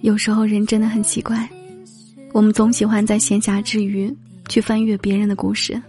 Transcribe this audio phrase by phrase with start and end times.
[0.00, 1.46] 有时候人真的很奇怪，
[2.32, 4.10] 我们总喜欢在闲暇之余
[4.48, 5.80] 去翻阅别人的故事，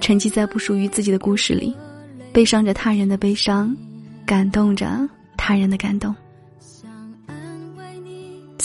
[0.00, 1.76] 沉寂在不属于自己的故事里，
[2.32, 3.76] 悲伤着他人的悲伤，
[4.24, 5.06] 感动着
[5.36, 6.14] 他人的感动。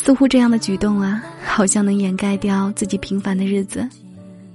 [0.04, 3.88] 似乎这样的举动啊，好像能掩盖掉自己平凡的日子，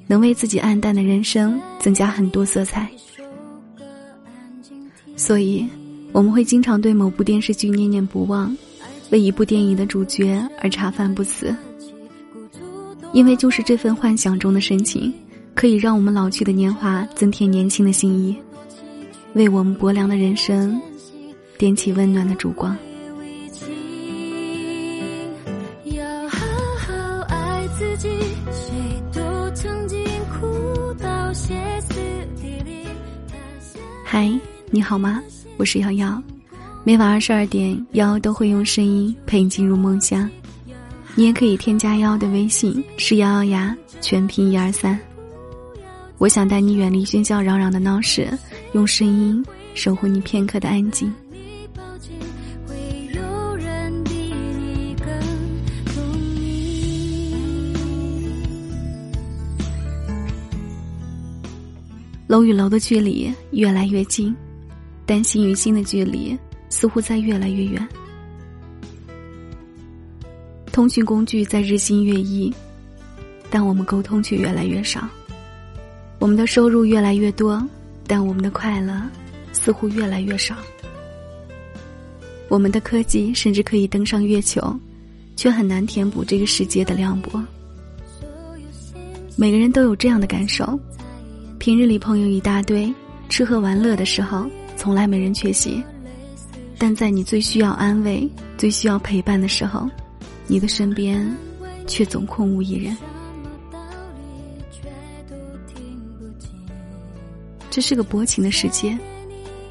[0.07, 2.87] 能为自己暗淡的人生增加很多色彩。
[5.17, 5.67] 所以，
[6.13, 8.55] 我们会经常对某部电视剧念念不忘。
[9.11, 11.57] 为一部电影的主角而茶饭不思，
[13.15, 15.11] 因为就是这份幻想中的深情，
[15.55, 18.37] 可以让我们老去的年华增添年轻的心意，
[19.33, 20.79] 为我们薄凉的人生
[21.57, 22.77] 点起温暖的烛光。
[34.11, 34.33] 嗨，
[34.71, 35.23] 你好吗？
[35.59, 36.23] 我是瑶瑶。
[36.83, 40.29] 每晚二十二点，瑶都会用声音陪你进入梦乡。
[41.15, 44.99] 你也可以添加瑶瑶的微信，是瑶瑶呀，全拼一二三。
[46.17, 48.27] 我想带你远离喧嚣攘攘的闹市，
[48.73, 51.13] 用声音守护你片刻的安静。
[62.29, 64.33] 楼与楼的距离越来越近，
[65.05, 66.39] 但心与心的距离。
[66.71, 67.89] 似乎在越来越远，
[70.71, 72.53] 通讯工具在日新月异，
[73.49, 75.09] 但我们沟通却越来越少。
[76.19, 77.67] 我们的收入越来越多，
[78.07, 79.01] 但我们的快乐
[79.55, 80.55] 似乎越来越少。
[82.51, 84.79] 我们的科技甚至可以登上月球，
[85.37, 87.43] 却很难填补这个世界的凉薄。
[89.37, 90.79] 每个人都有这样的感受：
[91.69, 92.91] 平日里朋友一大堆，
[93.29, 95.85] 吃喝玩乐的时候，从来没人缺席。
[96.79, 99.87] 但在你最需要安慰、最需要陪伴的时候，
[100.47, 101.31] 你的身边
[101.87, 102.97] 却总空无一人。
[107.69, 108.99] 这是个薄情的世界，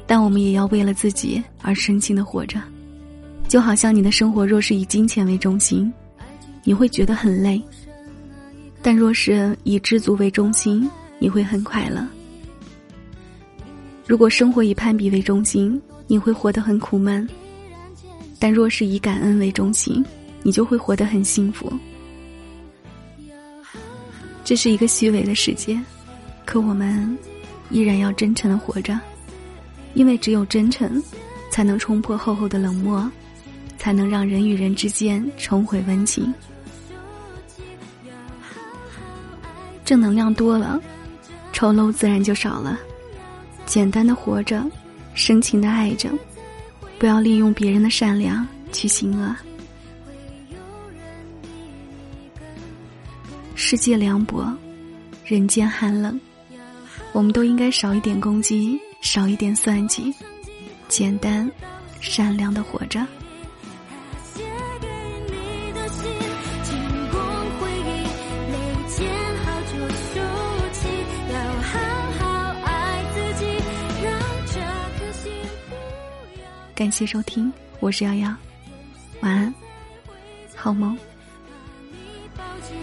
[0.06, 2.62] 但我们也要为了自己而深情的活着。
[3.48, 5.92] 就好像你的生活若是以金钱为中心，
[6.62, 7.60] 你会觉得很累；
[8.82, 10.88] 但若是以知足为中心，
[11.18, 12.06] 你会很快乐。
[14.06, 17.28] 如果生活以攀比为中心，你会活得很苦闷，
[18.38, 20.04] 但若是以感恩为中心，
[20.42, 21.72] 你就会活得很幸福。
[24.44, 25.78] 这是一个虚伪的世界，
[26.46, 27.18] 可我们
[27.68, 28.98] 依然要真诚的活着，
[29.92, 31.02] 因为只有真诚，
[31.50, 33.10] 才能冲破厚厚的冷漠，
[33.76, 36.32] 才能让人与人之间重回温情。
[39.84, 40.80] 正能量多了，
[41.58, 42.78] 丑陋自然就少了。
[43.66, 44.64] 简单的活着。
[45.14, 46.08] 深情的爱着，
[47.00, 49.34] 不要利用别人的善良去行恶。
[53.56, 54.56] 世界凉薄，
[55.24, 56.20] 人间寒冷，
[57.10, 60.14] 我们都应该少一点攻击，少一点算计，
[60.86, 61.50] 简单、
[61.98, 63.04] 善良的活着。
[76.78, 78.32] 感谢收听，我是瑶瑶，
[79.20, 79.52] 晚安，
[80.54, 80.96] 好梦。
[81.90, 81.96] 你
[82.36, 82.76] 抱紧